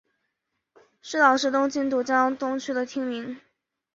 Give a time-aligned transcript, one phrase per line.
[0.99, 3.39] 石岛是东京都江东区的町名。